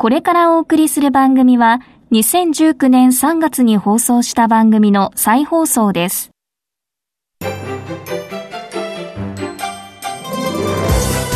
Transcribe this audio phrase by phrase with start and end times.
[0.00, 6.30] これからお送りする番組は2019年3月に放送した番組の再放送です。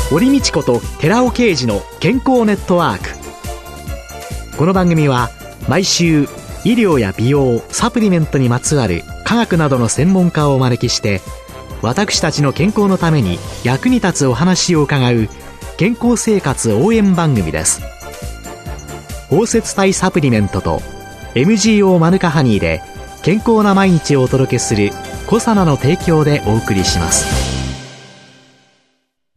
[0.09, 5.29] 堀道子と寺尾啓二の健康ネットワークこの番組は
[5.69, 6.23] 毎週
[6.65, 11.21] 医療や美容サプリメントにまつわる科学などの専門家をお招きして
[11.83, 15.29] 私たちの健康のために役に立つお話を伺う
[15.77, 17.94] 健康生活応援番組です
[19.35, 20.79] 包摂体サプリメントと
[21.35, 22.81] MGO マヌカハニーで
[23.25, 24.93] 健康な毎日をお届けする
[25.27, 27.27] コサナの提供でお送りします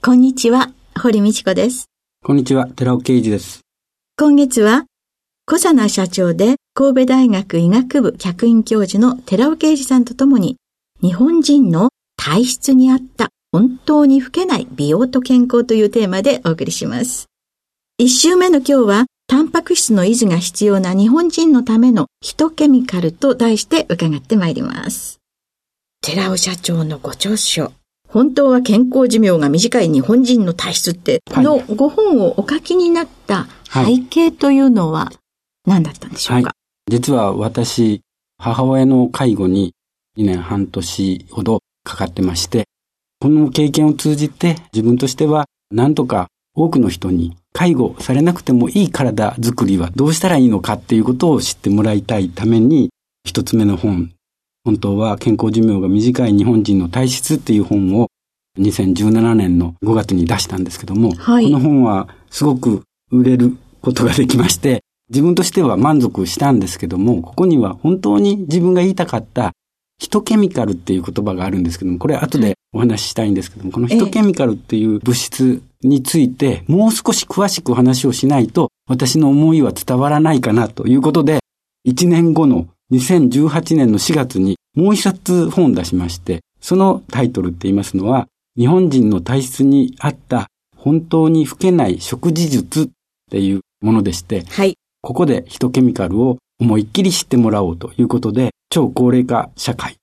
[0.00, 1.90] こんにちは、堀道子です。
[2.24, 3.60] こんにちは、寺尾啓二です。
[4.16, 4.86] 今月は、
[5.44, 10.56] 小佐奈社長で神戸大学医学部客員教授の寺尾啓二さんとともに、
[11.02, 17.26] 日本人の体質に合った本当に老けない美容と健康というテーマでお送りします。
[17.98, 25.20] 一週目の今日は、タンパク質の維持が必要な日本人のためのヒトケミカルと題して伺ってまいります。
[26.00, 27.70] 寺尾社長のご著書、
[28.08, 35.12] 本当は健康寿命が短い日本人の体質って、このご本をお書きになった背景というのは
[35.66, 38.00] 何だったんでしょうか、はい、実は私、
[38.38, 39.74] 母親の介護に
[40.18, 42.64] 2年半年ほどかかってまして、
[43.20, 52.90] この経験を通じて自分としては何とか多くの人に介護されなくてもいい体づくりはどうしたらいいのかっていうことを知ってもらいたいために
[53.24, 54.12] 一つ目の本
[54.64, 58.08] 本当は健康寿命が短い日本人の体質っていう本を
[58.58, 64.82] 2017年の5月に出したんですけども、はい、この本はすごく売れることができまして、
[65.12, 69.52] 自分としては満足したんですけども、ここには本当に自分が言いたかった
[69.98, 81.40] ヒトケミカルっていう言葉があるんですけども、これ後でお話ししたいんですけども、このヒトケミカルっていう物質について、もう少し詳しくお話をしないと、私の思いは伝わらないかなということで、
[81.86, 92.88] 1年後の2018年の4月にもう一冊本出しまして、そのタイトルって言いますのは、日本人の体質に合った本当に老けない食事術っ
[93.30, 99.96] ていうものでして、はい、ここでヒトケミカルを思いっきり知ってもらおうということで、超高齢化社会、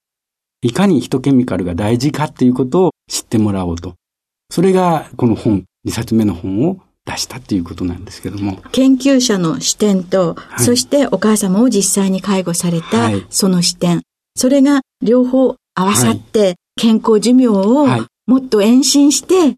[0.61, 3.95] いかにヒトケミカルが大事かっていうことを知ってもらおうと。
[4.51, 8.61] それがこの本、2冊目の本を出したっていうことなんですけども。
[8.73, 14.01] 研究者の視点と、はい、そしてお母様を実際に介護されたその視点、はい、
[14.35, 17.87] それが両方合わさって、健康寿命を
[18.27, 19.55] もっと延伸して、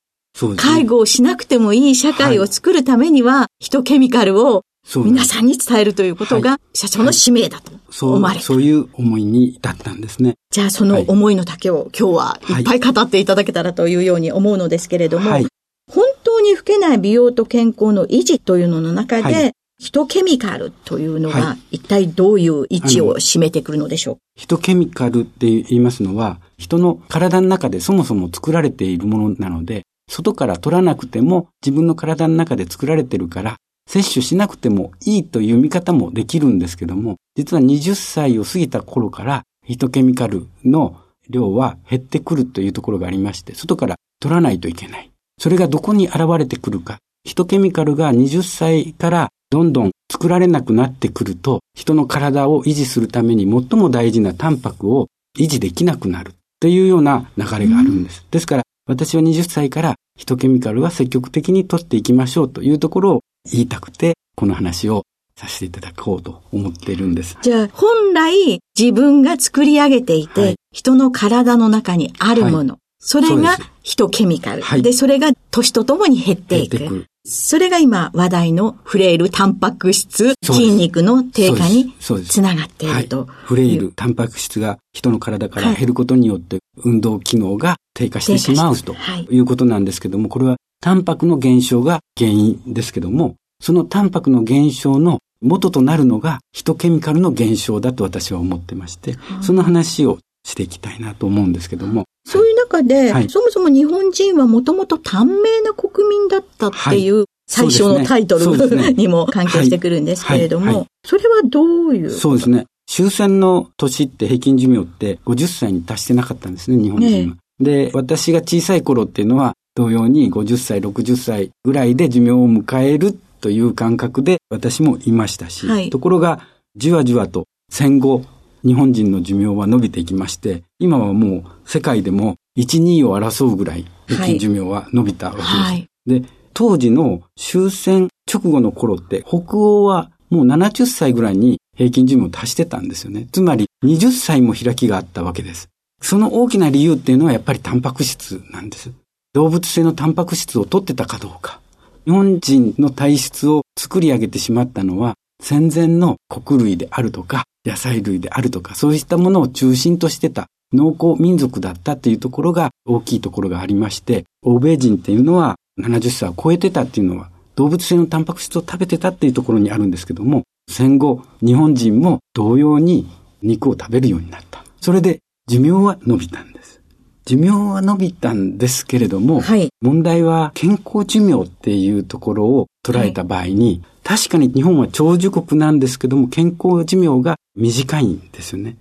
[0.56, 4.62] 介護をしなくてもいい社会を作るためには、ヒトケミカルを
[4.96, 7.72] 皆さんに伝えるということが、社長の使命だと
[8.02, 10.36] 思われた、そういう思いに至ったんですね。
[10.52, 12.62] じゃあその思いの丈を今日はい。
[12.62, 15.48] っぱい語っていただけたらというように思うのですけれども、はい、
[15.92, 24.18] 本当に老けない美容と健康の維持というのの中で、はい、ヒトケミカルというのが一体どういう位置を占めてくるのでしょう？
[24.36, 33.56] ヒトケミカルって言いますのは、人の体の中でそもそも作られているものなので、外から取らなくても自分の体の中で作られてるから、
[33.88, 40.98] 摂取しなくてもいいという見方もできるんですけども、実は20歳を過ぎた頃からヒトケミカルの
[41.30, 45.12] 量は減ってくるというところがありまして、外から取らないといけない。
[45.40, 47.00] それがどこに現れてくるか。
[47.24, 55.08] ヒトケミカルが20歳からどんどん作られなくなってくると、人の体を維持するために最も大事なタンパクを
[55.38, 58.26] 維持できなくなるっていうような流れがあるんです。
[58.32, 65.04] ですから、私は20歳からヒトケミカルは積極的に取っていきましょうというところを言いたくて、この話を
[65.36, 67.38] させていただこうと思っているんです。
[67.42, 74.62] じゃあ、本来自分が作り上げていて、はい、人の体の中にあるもの、はい、それがヒトケミカル。
[74.62, 77.06] はい、で、それが年とともに減っていく。
[77.24, 83.26] くそれが今話題のフレイルタンパク質、筋肉の低下につながっていると。
[83.26, 88.96] フレイルタンパク質が人の体から減ることによって運動機能が低下してしまうと
[89.30, 102.06] いうことなんですけども、これはタンパクの減少が原因ですけども、そのタンパクの減少の元となるのがヒトケミカルの減少だと私は思ってまして、その話をしていきたいなと思うんですけども。
[102.26, 110.76] そういう中で、はい、そもそも日本人はもともと短命な国民だったっていう、最初のタイトル、ね、 にも関係してくるんですけれども、はい。
[110.76, 112.10] はい、それはどういう？
[112.10, 112.66] そうですね。
[112.88, 117.36] 終戦の年って平均寿命って50歳に達してなかったんですね、日本人は。
[117.60, 126.42] で、私が小さい頃っていうのは、同様に50歳、60歳ぐらいで寿命を迎えるという感覚で私もいましたし、はい、ところが、
[126.76, 128.24] じわじわと戦後、
[128.66, 135.50] 日本人の寿命は伸びていきまして、今はもう世界でも1、2を争うぐらい平均寿命は伸びたわけです。
[135.50, 136.24] はい、で、
[136.54, 143.28] 当時の終戦直後の頃って北欧はもう70歳ぐらいに平均寿命を達してたんですよね。
[143.32, 145.70] つまり20歳も開きがあったわけです。
[146.02, 148.92] その大きな理由っていうのはやっぱりタンパク質なんです。
[149.34, 151.60] 動物性のタンパク質を取ってたかどうか。
[152.06, 173.10] 日本人の体質を作り上げてしまったのは戦前の穀類であるとか野菜類であるとかそういったものを中心としてた農耕民族だったっていうところが大きいところがありまして、欧米人っていうのは70歳を超えてたっていうのは動物性のタンパク質を食べてたっていうところにあるんですけども、戦後、日本人も同様に
[173.42, 174.64] 肉を食べるようになった。
[174.80, 176.81] それで寿命は伸びたんです。
[177.26, 188.78] 寿命は伸びたんですけれども、はい、問題は健康寿命っていうところを捉えた場合に、はい、確かに日本は長寿国なんですけども、健康寿命が短いんですよね。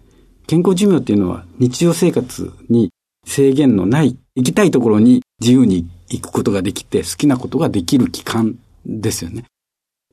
[0.46, 2.90] 健康寿命っていうのは日常生活に
[3.26, 8.56] 制限のない、行きたいところに自由に行くことができて好きなことができる期間
[8.87, 9.44] ですよね。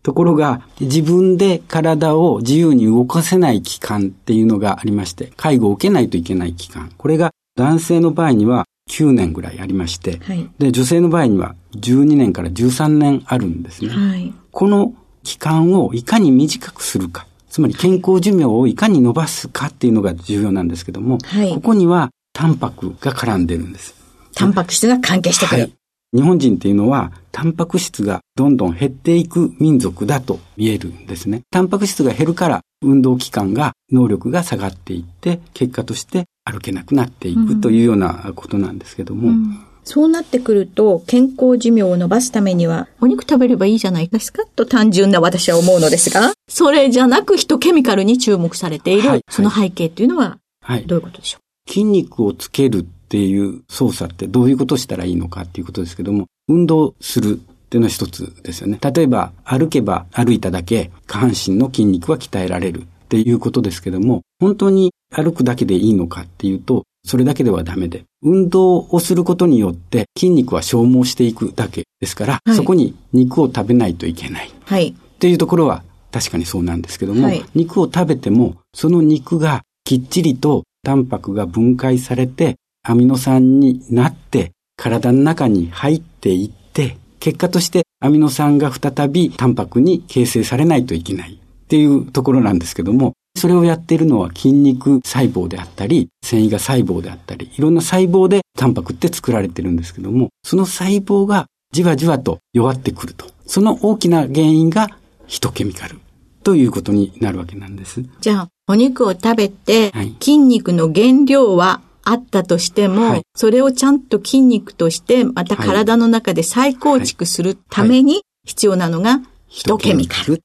[0.04, 6.92] ところが、自分で体を自由に動かせない期間っていうのがありまして、介護を受けないといけない期間。
[6.98, 13.90] これが男性の場合には9年ぐらいありまして、はい、で、女性の場合には12年から13年あるんですね。
[13.90, 14.94] はい、この
[15.24, 17.28] 期間をいかに短くするか。
[17.50, 23.96] つまり健康寿命をいかに伸ばすかっていうのが重要なんですけども、はい、ここにはタンパクが絡んでるんです。
[24.36, 25.72] タンパク質が関係してくる。
[26.14, 31.42] 日本人っていうのは、タンパク質がどんどん減っていく民族だと見えるんですね。
[31.52, 39.30] タンパク質が減るから、運動期間が、能力が下がっていって、結果として歩けなくなっていくというようなことなんですけども。
[39.30, 39.36] うん。
[39.36, 50.40] うんそうなってくると、健康寿命を伸ばすためには、お肉食べればいいじゃないですかと単純な私は思うのですが、それじゃなくヒトケミカルに注目されている、はい、その背景っていうのは、
[50.88, 58.80] どういうことでしょう、はい、筋肉をつけるっていう操作ってどういうことをしたらいいのかっていうことですけども、運動するっていうのは一つですよね。
[58.82, 74.52] 例えば、歩けば歩いただけ下半身の筋肉は鍛えられるっていうことですけども、本当に歩くだけでいいのかっていうと、それだけではダメで、運動をすることによって筋肉は消耗していくだけですから、はい、そこに肉を食べないといけない。
[74.66, 74.90] はい。
[74.90, 103.28] っていうところは確かにそうなんですけども、はい、肉を食べても、その肉がきっちりとタンパクが分解されて、アミノ酸になって体の中に入っていって、結果としてアミノ酸が再びタンパクに形成されないといけないっていうところなんですけども、それをやっているのは筋肉細胞であったり、繊維が細胞であったり、いろんな細胞でタンパクって作られてるんですけども、その細胞がじわじわと弱ってくると。
[103.46, 104.90] その大きな原因が
[105.28, 106.00] ヒトケミカル
[106.44, 108.02] ということになるわけなんです。
[108.22, 120.42] じゃあ、お肉を食べて、筋肉の原料はあったとしても、はい、それをちゃんと筋肉としてまた体の中で再構築するために必要なのがヒトケミカル。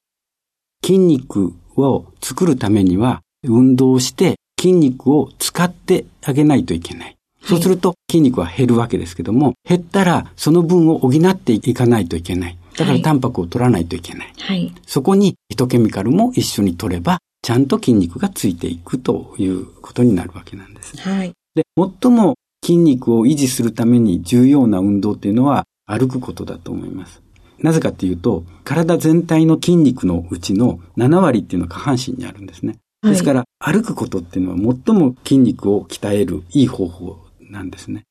[0.83, 7.15] 筋肉を作るためには運動して筋肉を使ってあげないといけない。
[7.41, 12.57] そうすると筋肉は減るわけですけども、減ったらその分を補っていかないといけない。
[12.77, 14.33] だからタンパクを取らないといけない。
[14.37, 20.97] はい、そこにヒトケミカルも一緒に取れば、ちゃんと筋肉がついていくということになるわけなんです。
[20.97, 21.63] はい、で、
[22.01, 27.22] 最も筋肉を維持するために重要な運動っていうのは歩くことだと思います。
[27.63, 32.77] なぜかっていうと、体全体の筋肉のうちの7割っていうのは下半身にあるんですね。
[33.01, 38.03] ですから、歩くことっていうのは最も筋肉を鍛えるいい方法なんですね。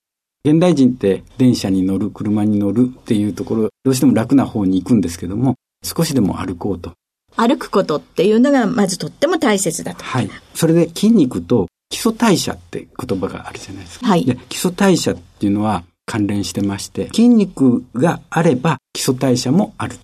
[0.44, 6.92] 現代人って電車に乗る、車に乗るっていうところ、どうしても楽な方に行くんですけども、少しでも歩こうと。
[7.36, 10.02] 歩くことっていうのがまずとっても大切だと。
[10.02, 10.30] はい。
[10.54, 14.06] それで筋肉と基礎代謝って言葉があるじゃないですか。
[14.06, 14.24] はい。
[14.24, 19.96] で、基礎代謝っていうのは関連してまして、筋肉があれば基礎代謝もある。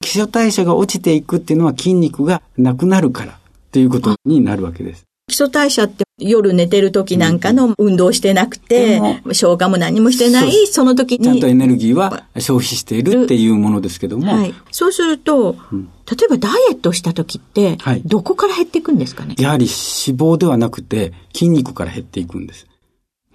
[0.00, 3.36] 基礎代謝が落ちていくっていうのは筋肉がなくなるからっ
[3.72, 5.02] ていうことになるわけです。
[5.26, 9.00] 基礎代謝って夜寝てる時なんかの運動してなくて、
[9.32, 11.24] 消化も何もしてない、その時に。
[11.24, 14.32] ちゃんとエネルギーは消費しているっていうものですけども。
[14.32, 14.54] はい。
[14.70, 19.34] そうすると、うん、例えばダイエットした時って、はい、どこから減っていくんですかね？
[19.36, 22.68] やはり脂肪ではなくて筋肉から減っていくんです。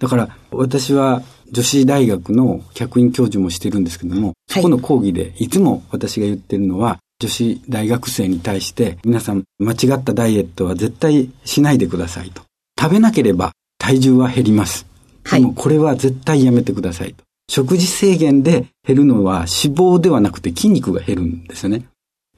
[0.02, 12.42] だから私は女子大学の客員教授もしてるんですけども、そこの講義でいつも私が言ってるのは、女子大学生に対して皆さん間違ったダイエットは絶対しないでくださいと。
[12.76, 14.86] 食べなければ体重は減ります。
[15.30, 17.22] でもこれは絶対やめてくださいと。
[17.48, 21.84] 食事制限で減るのは脂肪ではなくて筋肉が減るんですよね。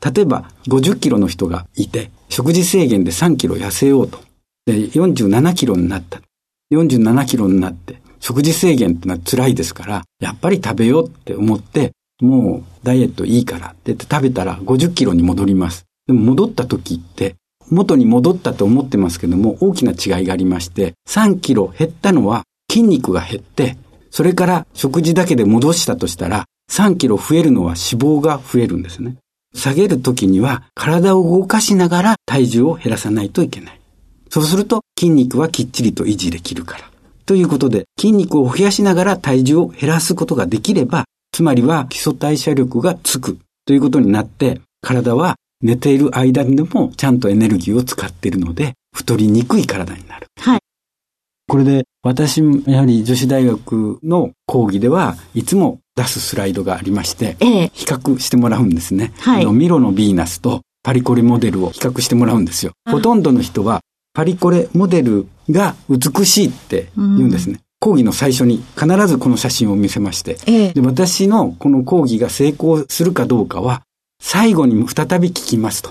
[0.04, 4.18] 例えば50キロの人がいて、食事制限で3キロ痩せようと。
[4.66, 6.20] で、47キロになった。
[6.74, 15.84] 47キロになって、食事制限ってのは辛いですから、やっぱり食べようって思って、もうダイエットいいからって言って食べたら50キロに戻ります。
[16.06, 17.36] でも戻った時って
[17.70, 23.76] 元に戻ったと思ってますけども大きな違いがありまして3キロ減ったのは筋肉が減って
[24.10, 29.16] それから食事だけで戻したとしたら3キロ増えるのは脂肪が増えるんですね。
[29.54, 33.80] 下げる時には体を動かしながら体重を減らさないといけない。
[34.34, 36.90] そうすると筋肉はきっちりと維持できるから。
[37.24, 50.26] ということで筋肉を増やしながら体重を減らすことができればつまりは基礎代謝力がつくということになって、体は寝ている間にでもちゃんとエネルギーを使っているので、太りにくい体になる。
[50.40, 50.60] はい。
[51.46, 59.12] これで私もやはり女子大学の講義ではいつも出すスライドがありまして、ええ、比較してもらうんですね。
[59.20, 62.72] はい、あのミロのヴィーナスとパリコレモデルを比較してもらうんですよ。
[62.90, 63.80] ほとんどの人は
[64.14, 67.58] パリコレモデルが美しいって言うんですね。
[67.80, 73.82] 講義の最初に必ずこの写真を見せまして、ええ、で私のこの講義が成功するかどうかは、
[74.22, 75.90] 最後に再び聞きますと。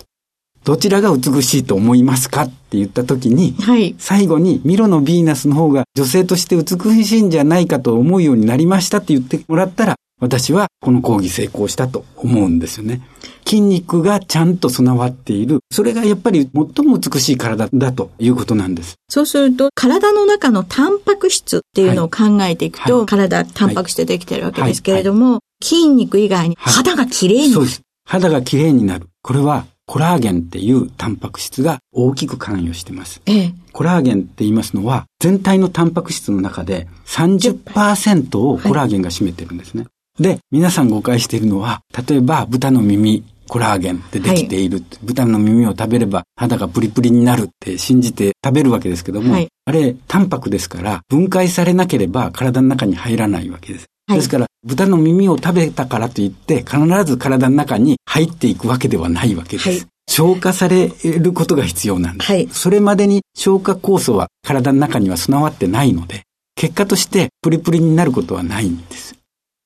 [0.64, 13.02] どちらが美しいと思いますかって言った時に、はい、最後にミロのヴィーナスの方が女性として美しいんじゃないかと思うようになりましたって言ってもらったら、私はこの講義成功したと思うんですよね。
[13.46, 15.60] 筋肉がちゃんと備わっている。
[15.72, 18.96] それがやっぱり最も美しい体だということなんです。
[19.10, 27.82] そうすると、体の中のタンパク質っていうのを考えていくと、はいはい、体、タンパク質でできてるわけですけれども、はい、筋肉以外に肌が綺麗になる、そうです。
[28.06, 29.08] 肌が綺麗になる。
[29.22, 33.22] これはコラーゲンっていうタンパク質が大きく関与しています。
[33.26, 39.86] ええ、コラーゲンって言いますのは、全体のタンパク質の中で30%をコラーゲンが占めてるんですね。
[40.20, 43.24] で、皆さん誤解しているのは、例えば豚の耳、
[43.54, 53.86] コラーゲンってできている、はい、豚の耳を食べれば肌がプリプリになるって信じて食べるわけですけども、はい、あれ、タンパクですから分解されなければ体の中に入らないわけです。
[54.08, 59.88] はい、ですから、豚の耳を食べたからといって、必ず体の中に入っていくわけではないわけです。
[60.10, 62.60] 消化されることが必要なんです。
[62.60, 66.24] それまでに消化酵素は体の中には備わってないので、
[66.56, 69.14] 結果としてプリプリになることはないんです。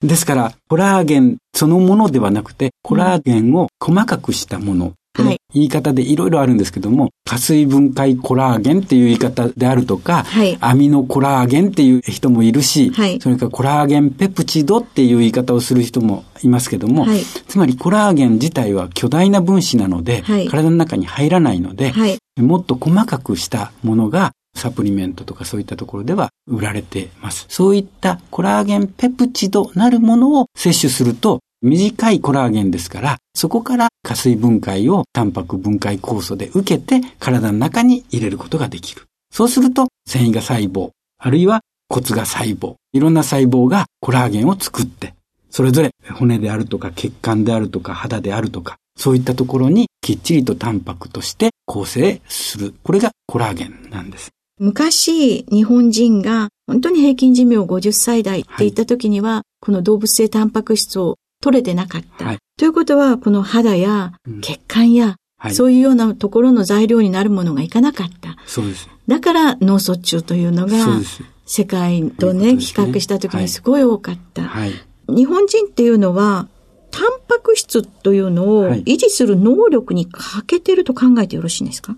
[0.02, 4.94] ですから、コラーゲンそのものではなくて、コラーゲンを細かくしたもの。
[5.24, 21.94] はい、言い方でいろいろあるんですけども、加水分解コラーゲンっていう言い方であるとか、はい、アミノコラーゲンっていう人もいるし、はい、それからコラーゲンペプチドっていう言い方をする人もいますけども、はい、つまりコラーゲン自体は巨大な分子なので、体の中に入らないので、
[22.40, 27.46] もっと細かくしたものがサプリメントとかそういったところでは売られています。
[27.50, 39.04] そういったコラーゲンペプチドなるものを摂取すると短いコラーゲンですから、そこから加水分解をタンパク分解酵素で受けて体の中に入れることができる。
[39.32, 45.16] そうすると繊維が細胞、あるいは骨が細胞、いろんな細胞がコラーゲンを作って、
[45.50, 52.76] それぞれ骨であるとか血管であるとか肌であるとか、そういったところにきっちりとタンパクとして構成する。
[52.84, 54.30] これがコラーゲンなんです。
[54.60, 62.26] 昔、日本人が本当に平均寿命50歳代って言った時には、はい、この動物性タンパク質を取れてなかった。
[62.26, 68.36] はい、ということは、この肌や血管や、うん、そういうようなところの材料になるものがいかなかった。
[68.46, 68.90] そうです。
[69.08, 70.76] だから脳卒中というのが、
[71.46, 72.60] 世界とね、ね。
[72.60, 74.44] 比較した時にすごい多かった。
[74.44, 74.72] はい、
[75.08, 76.48] 日本人っていうのは、
[76.90, 81.96] タンパク質というのを維持する能力に欠けてると考えてよろしいんですか？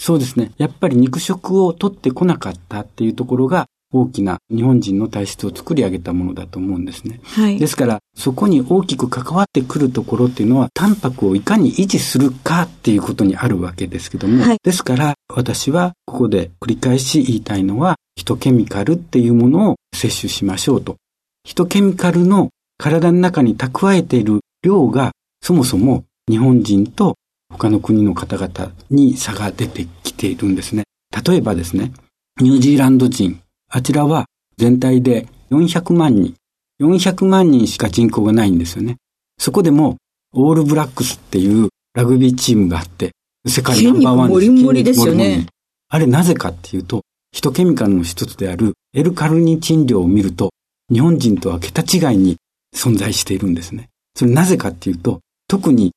[0.00, 0.52] そうですね。
[0.56, 7.20] やっぱり肉食を取ってこなかったっていうところが大きな日本人の体質を作り上げたものだと思うんですね。
[7.22, 20.96] はい、ですから、そこに大きく関わってくるところっていうのは、タンパクをいかに維持するかっていうことにあるわけですけども、はい、ですから、私はここで繰り返し言いたいのは、ヒトケミカルっていうものを摂取しましょうと。
[21.44, 25.10] ヒトケミカルの体の中に蓄えている量が、
[25.42, 27.16] そもそも日本人と
[27.50, 30.84] 他の国の方々に差が出てきているんですね。
[31.26, 31.92] 例えばですね、
[32.40, 34.26] ニュージーランド人、あちらは
[34.56, 36.34] 全体で400万人、
[36.80, 38.96] 400万人しか人口がないんですよね。
[39.38, 39.96] そこでも、
[40.32, 43.10] オールブラックスっていうラグビーチームがあって、
[43.46, 44.40] 世界ナンバーワンです。
[44.40, 45.46] 筋肉もりですよね。
[45.88, 47.02] あれなぜかっていうと、
[47.32, 50.50] ヒトケミカルの一つである L カルニチン量を見ると、
[50.92, 52.36] 日本人とは桁違いに
[52.74, 53.88] 存在しているんですね。
[54.14, 55.92] それなぜかっていうと、特に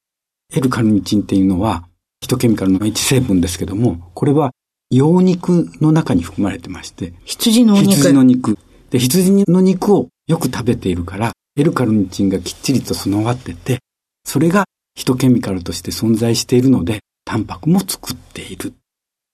[0.55, 1.87] L カルニチンっていうのは、
[2.21, 4.51] ヒトケミカルの一成分ですけども、これは
[4.91, 7.91] 羊肉の中に含まれてまして、羊の肉。
[7.91, 8.57] 羊の肉。
[8.91, 13.79] で、羊の肉をよく食べているから、L カルニチンがきっちりと備わってて、
[14.23, 18.73] それがヒトケミカルとして存在しているので、タンパクも作っている。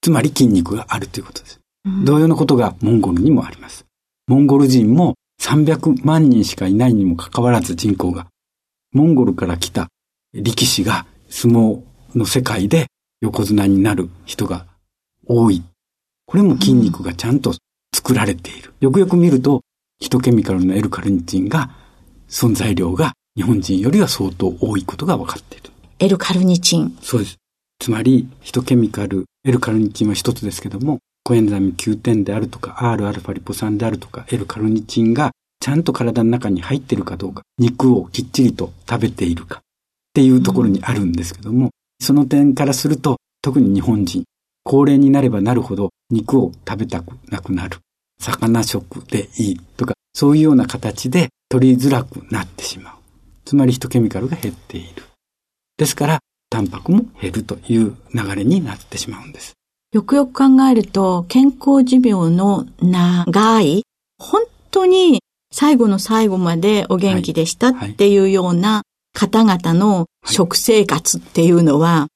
[0.00, 1.60] つまり筋肉があるということです。
[1.84, 3.84] うん、同様のことがモンゴルにもあります。
[4.26, 8.26] モンゴル人も300万人しかいないにもかかわらず人口が、
[8.92, 9.88] モンゴルから来た
[10.34, 11.82] 力士が相撲
[12.14, 12.86] の世界で
[13.20, 14.66] 横綱になる人が
[15.26, 15.62] 多い。
[16.26, 17.54] これも筋肉がちゃんと
[17.94, 18.72] 作られている。
[18.80, 19.62] よくよく見ると、
[19.98, 21.70] ヒトケミカルの L カルニチンが
[22.28, 25.70] 存在量が日本人よりは相当多いことが分かっている。
[25.98, 26.96] L カルニチン。
[27.02, 27.36] そうです。
[27.78, 39.62] つまり、ヒトケミカル、L カルニチンは一つですけども、コエンザミ9点であるとか、Rα リポ酸であるとか、L カルニチンがちゃんと体の中に入っているかどうか、肉をきっちりと食べているか
[40.10, 44.24] っていうところにあるんですけども、その点からすると、特に日本人、
[44.64, 47.78] 高齢になればなるほど肉を食べたくなくなる。
[48.20, 52.94] 魚食でいいとか、そういうような形で取りづらくなってしまう。
[53.44, 55.04] つまりヒトケミカルが減っている。
[55.76, 56.18] ですから、
[56.50, 59.54] タンパクも減るという流れになってしまうんです。
[59.92, 63.84] よくよく考えると、健康寿命の長い、
[64.18, 65.20] 本当に
[65.52, 68.82] 最後の最後までお元気でしたっていうような
[69.20, 72.06] 方々の食生活っていうのは、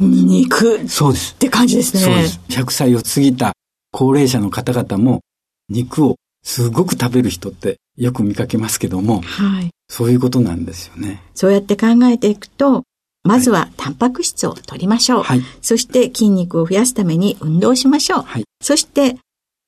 [0.00, 1.34] 肉そうです。
[1.34, 2.00] って感じですね。
[2.02, 2.40] そうです。
[2.48, 3.52] 100歳を過ぎた
[3.92, 5.20] 高齢者の方々も
[5.68, 9.70] 肉をすごく食べる人ってよく見かけますけども、はい。
[9.88, 11.22] そういうことなんですよね。
[11.34, 12.82] そうやって考えていくと、
[13.22, 15.22] まずはタンパク質を取りましょう。
[15.22, 15.42] はい。
[15.62, 18.22] そして筋肉を増やすために運動しましょう。
[18.22, 18.44] はい。
[18.60, 19.18] そして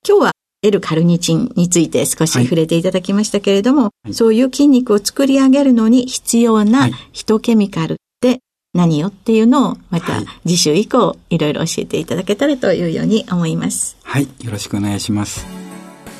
[0.05, 0.33] 今日は
[0.81, 8.39] カルニチンについて少し触れていただきましたけれども、はい、そういう筋肉を作り上げるのに必要なヒトケミカルって
[8.73, 13.97] 何よっていうのをまた次週以降いろいろ教えていただけたらというように思います。
[14.05, 14.29] はい。
[14.43, 15.45] よろしくお願いします。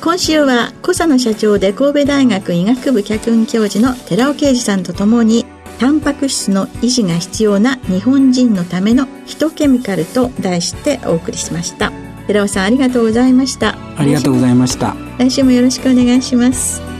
[0.01, 5.45] 今週は小佐野社長で神戸大学医学部客員教授の寺尾啓二さんとともに
[5.79, 11.93] タンパク質の維持が必要な日本人のためのヒトケミカルと題してお送りしました
[12.27, 13.77] 寺尾さんありがとうございました。
[13.97, 14.95] ありがとうございました。
[15.17, 16.93] 来週もよろしくお願いします。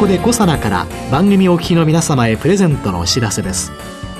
[0.00, 3.70] こでコサナから番組お聞きの皆様へプレゼントのお知らせです。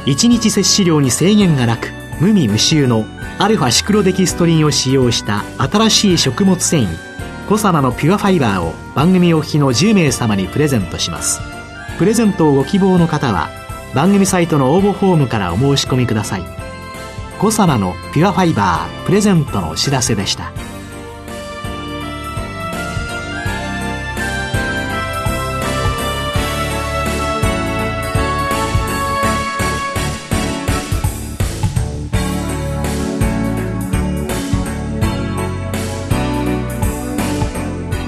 [0.05, 1.89] 1日摂取量に制限がなく
[2.21, 3.07] 無味無臭の
[3.43, 6.89] アルファシクロデキストリンを使用した新しい食物繊維
[7.49, 11.41] コサナのピュアファイバーを番組お聞きの10名様にプレゼントします。
[11.97, 13.49] プレゼントをご希望の方は
[13.95, 16.43] 番組サイトの応募フォームからお申し込みください。
[17.39, 20.53] コサナのピュアファイバープレゼントのお知らせでした。